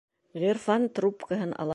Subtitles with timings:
[0.43, 1.69] Ғирфан трубкаһын ала.